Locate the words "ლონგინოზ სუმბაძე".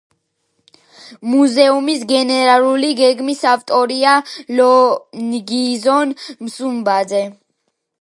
4.61-7.27